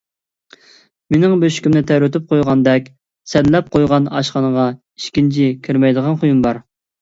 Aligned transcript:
مېنىڭ 1.15 1.35
بۆشۈكۈمنى 1.43 1.83
تەۋرىتىپ 1.91 2.25
قويغاندەك 2.31 2.87
سەنلەپ 3.35 3.69
قويغان 3.77 4.09
ئاشخانىغا 4.21 4.65
ئىككىنچى 4.73 5.47
كىرمەيدىغان 5.69 6.19
خۇيۇم 6.25 6.43
بار. 6.49 6.63